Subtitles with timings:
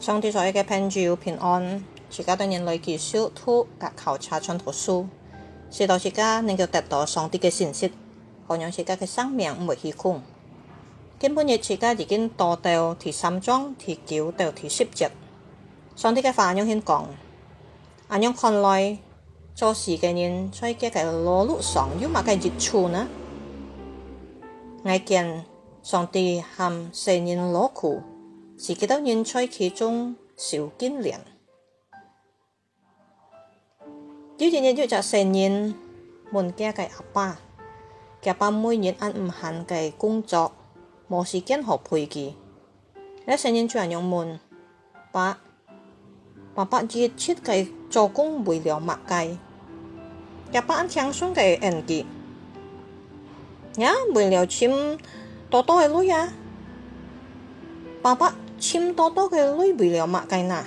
[0.00, 1.84] 上帝所有嘅編組平安，
[2.18, 5.06] 而家啲人类技術突甲考察穿好书，
[5.70, 7.92] 使到自家能够得到上帝嘅信息，
[8.46, 10.22] 好让自家嘅生命唔会虚空。
[11.18, 15.10] 根本日自家已经堕到第三章、第九到第十节，
[15.94, 17.06] 上帝嘅反應很讲，
[18.08, 18.98] 而家看来
[19.54, 23.06] 做事嘅人所以嘅嘅老路想要擘開一撮呢？
[24.82, 25.44] 我见
[25.82, 28.02] 上帝含世人老苦。
[28.60, 31.14] 自己都認在其中受娟玲，
[34.36, 35.74] 有前一约就成年，
[36.30, 37.38] 门家嘅阿爸，
[38.26, 40.52] 阿爸每日按唔限嘅工作，
[41.08, 42.34] 冇时间学陪佢，
[43.26, 44.38] 一成年就用门，
[45.10, 45.38] 爸，
[46.54, 49.38] 爸爸要出嘅做工为了物计，
[50.52, 52.04] 阿爸按轻松嘅人杰，
[53.78, 54.70] 呀，为了钱
[55.48, 56.30] 多多的攞呀，
[58.02, 58.34] 爸爸。
[58.60, 60.62] 簽多多嘅女，為了麥雞乸，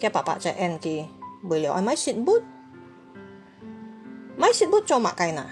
[0.00, 1.04] 嘅爸爸就 n 佢，
[1.44, 2.42] 為了買食物，
[4.36, 5.42] 買食物做麥雞乸。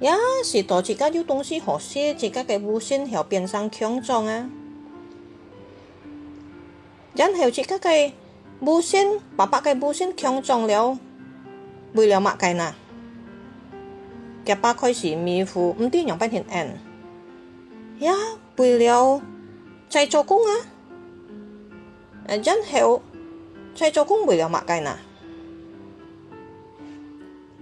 [0.00, 0.10] 也
[0.42, 4.50] 是多自家有東西好識，自家嘅武身又變身強壯啊！
[7.14, 8.10] 然後自家嘅
[8.58, 10.98] 武身，爸爸嘅武身強壯了，
[11.92, 12.72] 為了麥雞乸，
[14.46, 16.78] 嘅爸開始迷糊唔斷，讓班人 n。
[18.00, 18.12] 呀，
[18.56, 19.22] 為了
[19.92, 20.64] 在做工啊！
[22.26, 23.02] 誒真係我
[23.76, 24.90] 製工冇有默契嗱。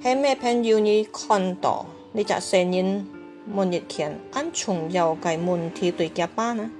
[0.00, 3.04] 係咩朋友你看到呢只声音
[3.52, 6.70] 问一情，按從有嘅问题对腳巴呢？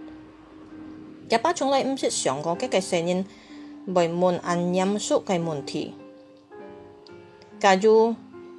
[1.28, 3.26] 腳巴从来唔識上过嘅嘅声音，
[3.86, 5.94] 未問按因素嘅问题。
[7.58, 8.14] 假如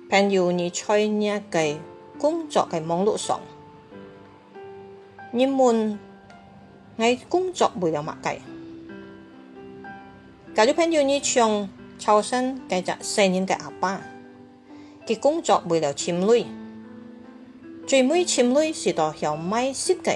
[0.09, 1.77] 朋友你在呢个
[2.17, 3.39] 工作嘅忙碌上，
[5.31, 5.97] 你问。
[7.01, 8.39] 喺工作冇有默契，
[10.55, 11.67] 隔咗朋友呢唱、
[11.97, 13.99] 凑身，跟着四年嘅阿爸，
[15.07, 16.45] 嘅工作为有钱累，
[17.87, 20.11] 最尾钱累是做后尾设计，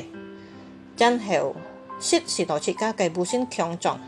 [0.95, 1.55] 真后
[1.99, 3.99] 设是做设计嘅部分强壮，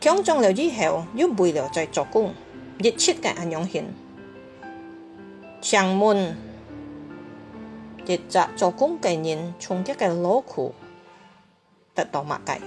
[0.00, 2.34] 强壮了之后又为了在做工，
[2.78, 3.86] 热切嘅阿勇贤，
[5.60, 6.34] 上门，
[8.04, 8.18] 就
[8.56, 10.74] 做工嘅人，从一个老苦。
[11.98, 12.60] 得到年开，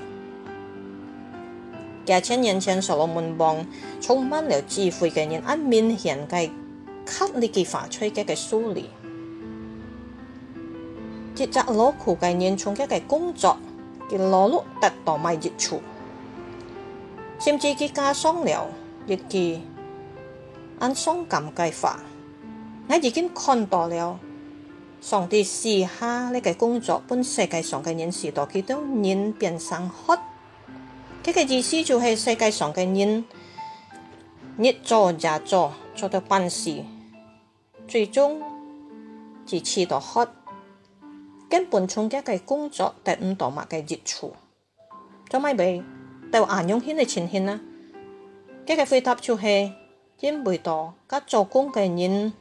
[2.05, 3.65] 人前所罗门王
[4.01, 6.51] 充满了智慧嘅人，按明显佢
[7.05, 8.89] 克里计划出嘅嘅梳理，
[11.37, 13.57] 一只劳苦嘅人做嘅工作
[14.09, 15.81] 嘅劳碌得到卖一处，
[17.39, 18.67] 甚至佢加上了
[19.07, 19.59] 一啲
[20.79, 22.01] 按安感计话，
[22.89, 24.19] 我已经看到了。
[25.01, 30.15] 上帝試下呢个工作，本世界上嘅人士到几多變变成黑。
[31.23, 33.25] 佢嘅意思就系世界上嘅人
[34.59, 36.83] 日做日做，做到本事，
[37.87, 38.39] 最终
[39.43, 40.23] 只似到黑。
[41.49, 44.29] 根本从家嘅工作第五到物嘅熱潮，
[45.31, 45.83] 做咪俾
[46.31, 47.59] 到鴻永轩嘅前線啊！
[48.67, 49.73] 佢嘅回答就系
[50.19, 52.31] 因为到，而做工嘅人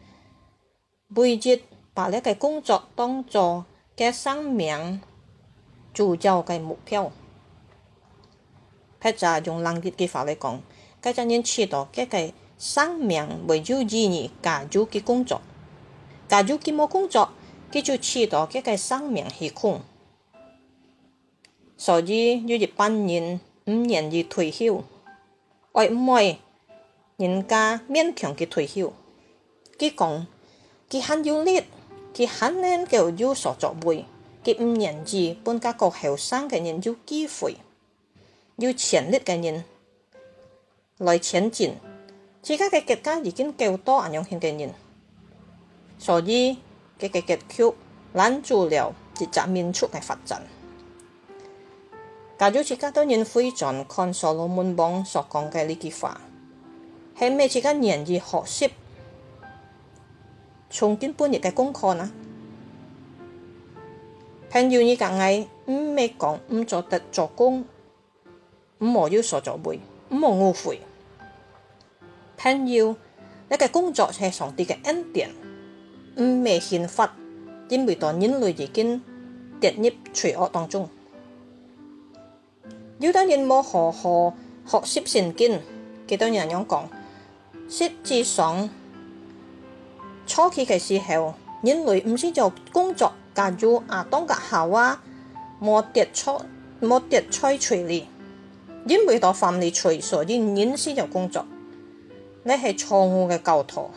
[1.08, 1.62] 每日。
[2.00, 5.02] 把你嘅工作当做嘅生命
[5.92, 7.12] 聚焦嘅目标。
[9.02, 10.62] 或者用冷一句话嚟讲，
[11.02, 15.42] 嗰只人企到佢嘅生命未有意义，就做嘅工作，
[16.26, 17.30] 假如嘅冇工作，
[17.70, 19.82] 佢就企到佢嘅生命系空。
[21.76, 24.82] 所以要一般人唔愿意退休，
[25.72, 26.38] 为为
[27.18, 28.90] 人家勉强佢退休，
[29.78, 30.26] 佢讲
[30.88, 31.62] 佢很有力。
[32.14, 34.04] 佢肯定叫有所作为，
[34.44, 37.56] 佢唔认字，本家个后生嘅人有机会，
[38.56, 39.64] 有潜力嘅人
[40.98, 41.74] 来前进。
[42.42, 44.70] 自家嘅国家已经够多咁样型嘅人，
[45.98, 46.56] 所以
[46.98, 47.70] 佢嘅结局
[48.14, 50.42] 拦住了一扎民族嘅发展。
[52.38, 56.18] 假如自家都人非常看所罗门王所讲嘅呢句话，
[57.18, 58.70] 系咩自家愿意学习？
[60.70, 62.08] 重捐半日嘅功课啦，
[64.48, 67.64] 朋友你講嘢唔咩講唔做特做工，
[68.78, 69.80] 唔冇要坐坐會，
[70.10, 70.80] 唔冇懊悔。
[72.36, 72.94] 朋友
[73.50, 75.30] 你嘅工作係上帝嘅恩典，
[76.16, 77.16] 唔咩憲法
[77.68, 79.02] 應會在人已经
[79.60, 80.88] 跌入罪恶当中。
[83.00, 84.32] 要等人冇學學
[84.64, 85.60] 学习圣经，
[86.06, 86.88] 幾多人樣讲，
[87.68, 88.70] 识字上。
[90.26, 95.02] 初期嘅时候，人类唔识就工作，假如阿当嘅猴啊
[95.62, 96.40] 冇跌出
[96.80, 98.04] 冇跌错树嚟，
[98.86, 101.46] 因为到犯嚟错，所以唔识就工作，
[102.44, 103.90] 呢系错误嘅教徒。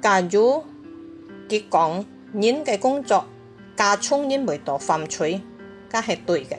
[0.00, 0.64] 假如
[1.48, 1.90] 佢讲
[2.32, 3.24] 人嘅工作
[3.76, 6.56] 加充因为到犯错，咁系对嘅。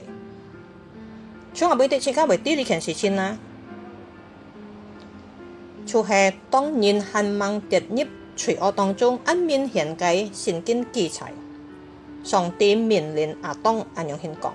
[1.54, 3.38] 请我呢啲先系咪啲呢件事先啊？
[5.86, 6.12] 就系
[6.50, 8.06] 当年汉王的入
[8.36, 11.32] 楚恶当中，一面献计，一面记载，
[12.24, 14.54] 上帝命令亚当安用宣告，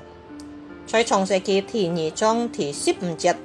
[0.86, 3.36] 在创世纪第二章第十五节，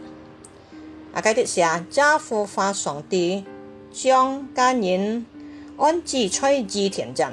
[1.13, 1.83] 阿该的是亚
[2.17, 3.43] 父发上帝
[3.91, 5.25] 将家人
[5.77, 7.27] 安置在伊田镇，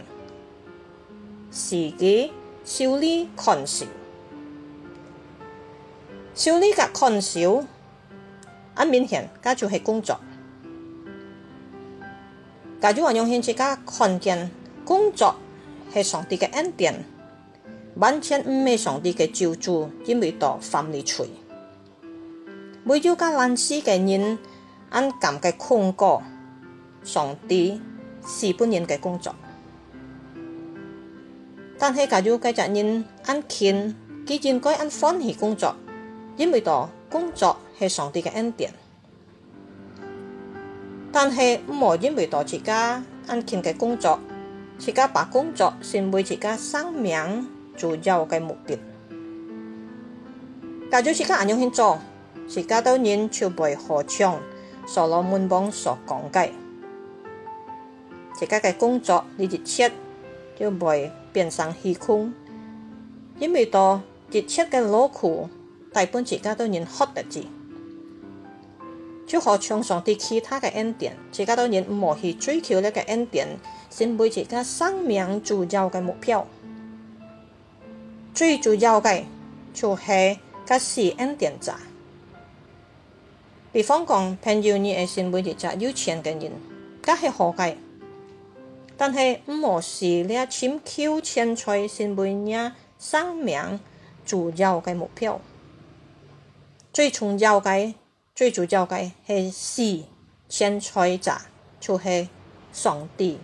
[1.52, 2.32] 时己
[2.64, 3.86] 修理看守，
[6.34, 7.64] 修理个看守，
[8.74, 10.18] 啊，明显家就系工作。
[12.80, 14.50] 假如我用心去家看见
[14.84, 15.34] 工作
[15.92, 17.02] 係上帝嘅恩典，
[17.96, 21.28] 完全唔係上帝嘅救助，因为到犯了罪。
[22.84, 24.38] 每朝家難死嘅人，
[24.90, 26.22] 按感嘅困過，
[27.02, 27.80] 上帝
[28.26, 29.34] 是本人嘅工作。
[31.80, 33.94] 但系假如嗰只人按勤，
[34.26, 35.74] 既然该按欢喜工作，
[36.36, 38.72] 因为到工作係上帝嘅恩典。
[41.12, 44.18] 但系唔可以为到自家安全嘅工作，
[44.78, 48.78] 自家把工作成为自家生命主要嘅目的。
[50.90, 51.98] 如自如安系咁做，
[52.48, 54.38] 自家都人就未何强，
[54.86, 56.50] 所罗门王所讲嘅，
[58.34, 59.90] 自家嘅工作你一切
[60.58, 62.32] 就未变成虚空。
[63.38, 64.00] 因为到
[64.30, 65.48] 一接嘅劳苦，
[65.92, 67.42] 大部分自家都人屈到住。
[69.28, 73.46] 就可向上啲其他嘅恩典，自家当然唔系去追求呢个恩典，
[73.90, 76.46] 成为自家生命主要嘅目标。
[78.32, 79.24] 最主要嘅
[79.74, 80.02] 就系
[80.66, 81.78] 嗰啲恩典咋？
[83.70, 86.50] 比方讲，朋友你系成为一个有钱嘅人，
[87.02, 87.74] 梗系好嘅，
[88.96, 93.78] 但系唔系你一钱求钱才成为你生命
[94.24, 95.38] 主要嘅目标，
[96.94, 97.92] 最重要嘅。
[98.40, 100.04] 最主要系是
[100.48, 101.46] 钱财，咋
[101.80, 102.28] 就系
[102.72, 103.36] 上帝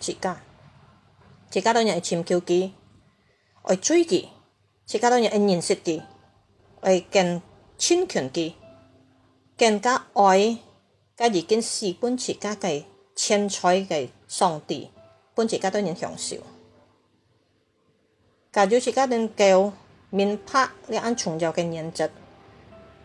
[0.00, 0.40] 自家，
[1.50, 2.70] 自家多人爱追求佢，
[3.60, 4.26] 爱追佢，
[4.86, 6.02] 自家多人爱认识佮
[6.80, 7.42] 爱更
[7.76, 8.54] 亲近佮，
[9.58, 10.32] 更加爱
[11.18, 14.90] 佮已经是本持家计钱财嘅上帝，
[15.34, 16.38] 本持家多人享受。
[18.50, 19.70] 噶就自家人教
[20.08, 22.08] 明白你按宗教嘅原则。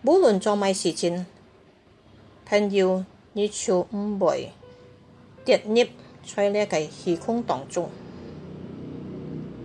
[0.07, 1.25] 无论做咩事情，
[2.45, 4.54] 朋友你就唔会
[5.44, 5.75] 跌入
[6.25, 7.89] 在呢个虚空当中。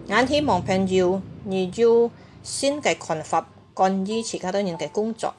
[0.09, 2.11] 我希望朋友你要
[2.43, 5.33] 先嘅羣发关于其他多人嘅工作，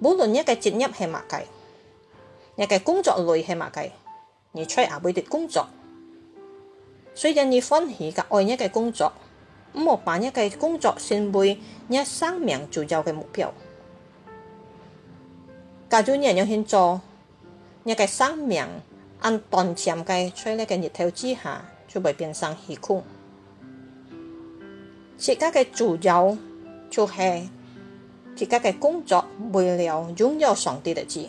[0.00, 1.42] 无论一个职日系乜嘅，
[2.56, 3.90] 一个工作类系乜嘅，
[4.50, 5.68] 你出阿貝迪工作，
[7.14, 9.12] 虽然你欢喜嘅爱一个工作，
[9.74, 11.56] 唔好把一个工作成为
[11.88, 13.54] 一生命重要嘅目标。
[15.92, 16.98] 家主人要先做，
[17.82, 18.66] 你的生命
[19.20, 23.04] 按段切的才来的、日头之下就会变成虚空。
[25.18, 26.38] 自家嘅自由
[26.88, 27.50] 就系
[28.34, 29.22] 自家嘅工作，
[29.52, 31.28] 为了拥有上帝的旨。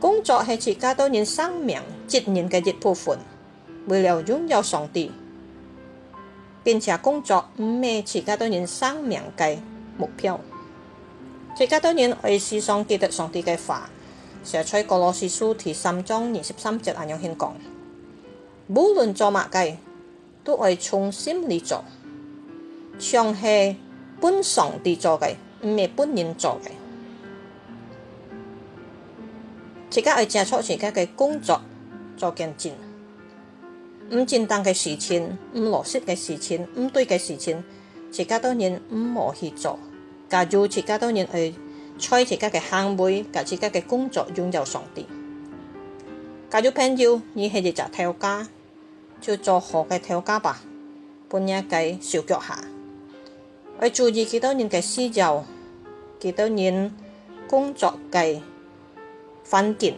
[0.00, 3.18] 工作系自家当年生命责任嘅一部分，
[3.88, 5.12] 为了拥有上帝，
[6.64, 9.58] 并且工作唔咩自家当年生命嘅
[9.98, 10.40] 目标。
[11.58, 13.90] 自家當然愛思想記得上帝的話，
[14.44, 17.50] 寫在《哥羅斯書》第三章二十三節，安樣勸講：，
[18.68, 19.76] 無論做乜嘅，
[20.44, 21.82] 都愛從心裏做，
[23.00, 23.74] 長係
[24.20, 26.68] 本上帝做嘅，唔係本人做嘅。
[29.90, 31.60] 自家愛正出自家嘅工作
[32.16, 32.70] 做更盡，
[34.14, 37.64] 唔正當嘅事情、唔羅嗦嘅事情、唔對嘅事情，
[38.12, 39.76] 自家當然唔好去做。
[40.28, 40.28] 佢如
[40.68, 41.54] 自己多人去
[41.98, 45.06] 採自己嘅行會，佢自己嘅工作拥有上帝。
[46.50, 48.46] 假如朋友，你系一只跳家，
[49.20, 50.60] 就做好嘅跳家吧，
[51.28, 52.58] 半夜計少脚下。
[53.80, 55.42] 佢注意幾多人嘅私慾，
[56.20, 56.94] 幾多人
[57.48, 58.40] 工作嘅
[59.44, 59.94] 分錢，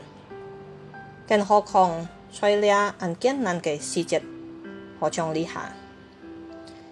[1.29, 2.07] 更何況
[2.41, 4.21] 在呢啊唔簡嘅事節
[5.01, 5.73] 何將理下？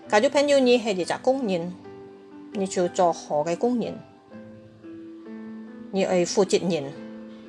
[0.09, 1.73] 假如朋友，你係一只工人。
[2.53, 3.95] 你就做何嘅工人，
[5.93, 6.91] 你系负责任，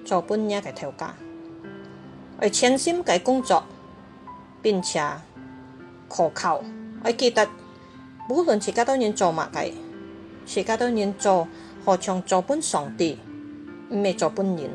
[0.03, 1.15] 做本嘢嘅调家，
[2.43, 3.63] 系全心嘅工作，
[4.61, 5.01] 并且
[6.09, 6.61] 可靠。
[7.03, 7.47] 我记得
[8.29, 9.73] 无论自家多人做乜嘅，
[10.45, 11.47] 自家多人做
[11.85, 13.15] 何尝做本上啲，
[13.91, 14.69] 唔系做本人。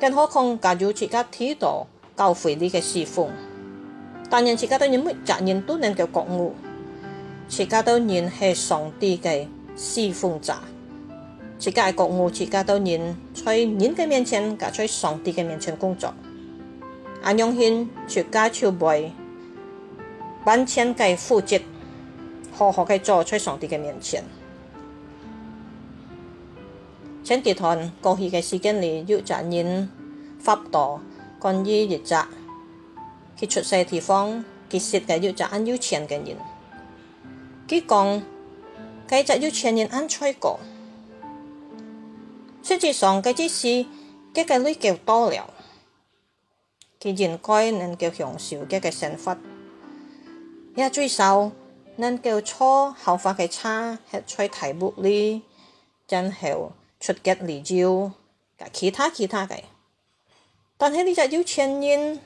[0.00, 1.86] 更何况假如自家睇到
[2.16, 3.30] 教会你嘅侍奉，
[4.30, 6.54] 但人自家都人会责任都能够觉悟。
[7.48, 10.52] 自家都然系上帝嘅侍奉者，
[11.58, 16.12] 自业家觉悟，企业家都然在人嘅面前，及在上帝嘅面前工作。
[17.22, 19.12] 俺用献自家就未
[20.44, 21.58] 完全嘅负责，
[22.52, 24.24] 好好嘅做在上帝嘅面前。
[27.22, 29.88] 前几团过去嘅时间里，有责任
[30.40, 31.00] 发到
[31.38, 32.28] 关于一扎
[33.38, 36.36] 佢出世地方，佢说嘅有责任有钱嘅人。
[37.68, 38.22] 佢讲
[39.08, 40.58] 佢就要全人安彩过。
[42.62, 43.66] 实际上佢只事
[44.32, 45.52] 嘅嘅類叫多了，
[47.00, 49.36] 佢应该能够享受嘅嘅生活，
[50.76, 51.50] 也最少
[51.96, 55.42] 能够坐后發嘅车喺彩大屋裏，
[56.08, 58.12] 然後出街旅遊，
[58.72, 59.62] 其他其他嘅，
[60.76, 62.20] 但係你就要全人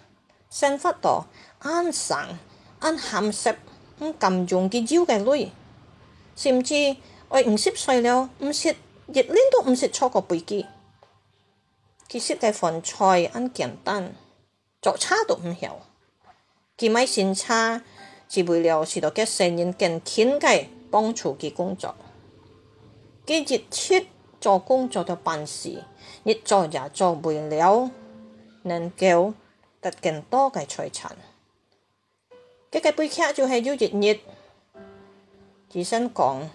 [0.51, 1.27] 生活到
[1.61, 2.15] 安神
[2.81, 3.57] 安含食。
[4.01, 5.51] 咁咁容易招嘅女，
[6.35, 6.97] 甚至
[7.29, 8.71] 我五识岁了，唔识
[9.09, 10.65] 一年都唔识坐过飞机。
[12.09, 14.15] 其实嘅饭菜很简单，
[14.81, 15.79] 做差都唔晓。
[16.79, 17.83] 佢买新差，
[18.27, 21.95] 是为了是到嘅成人更天嘅帮助佢工作。
[23.27, 24.07] 佢日出
[24.41, 25.85] 做工作就办事，
[26.25, 27.91] 日做也做不了，
[28.63, 29.35] 能够
[29.83, 31.15] 得更多嘅财产。
[32.73, 34.19] 这个悲剧就是有日日，
[35.73, 36.49] 医生讲，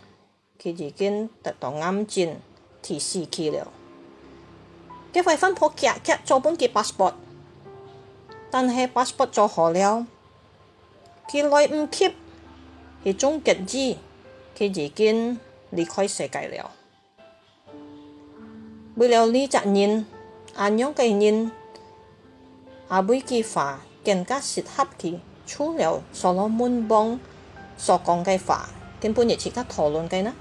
[0.58, 2.38] 佮已经得到眼镜，
[2.82, 3.68] 去世去了。
[5.12, 6.94] 佮会分破脚脚做半个巴士？
[6.96, 7.14] 八，
[8.50, 10.08] 但是八十八做好了？
[11.28, 12.10] 佮来唔及，
[13.04, 13.78] 佮种结子，
[14.58, 15.38] 佮已经
[15.72, 16.72] 离开世界了。
[18.96, 20.06] 为了李泽仁
[20.56, 21.52] 阿娘个人，
[22.88, 25.20] 阿伟计划更加适合佢。
[25.46, 27.20] 除了所罗门邦
[27.78, 28.68] 所讲的话，
[29.00, 30.34] 根本也其他讨论的呢？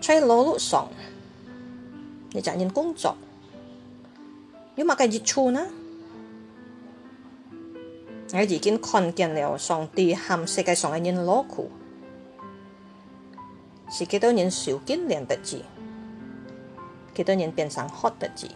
[0.00, 0.88] 在劳碌上，
[2.32, 3.16] 你赚人工作，
[4.76, 5.66] 有乜嘅益处呢？
[8.34, 11.70] 我已经看见了上帝含世界上的人落苦，
[13.90, 15.58] 是几多人受尽连得住，
[17.14, 18.46] 几多人变成好得住。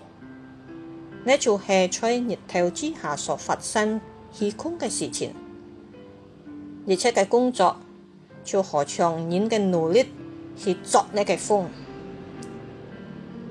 [1.24, 4.00] 呢就系在热头之下所发生
[4.32, 5.32] 虚空嘅事情，
[6.88, 7.76] 而且嘅工作
[8.42, 10.06] 就何常人嘅努力
[10.56, 11.68] 去作呢嘅风，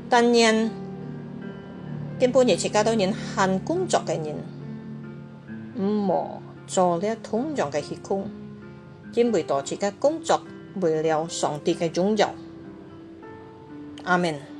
[0.10, 0.70] 但愿
[2.20, 4.36] 根本到自加到度人恨工作嘅人
[5.78, 8.30] 唔磨做呢同样嘅虚空，
[9.14, 10.42] 因回到自嘅工作
[10.82, 12.32] 为了上帝嘅宗教，
[14.04, 14.51] 阿门。